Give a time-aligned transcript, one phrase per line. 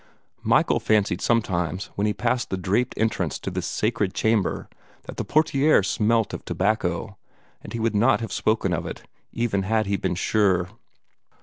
[0.41, 4.67] Michael fancied sometimes, when he passed the draped entrance to this sacred chamber,
[5.03, 7.17] that the portiere smelt of tobacco,
[7.61, 10.69] but he would not have spoken of it, even had he been sure.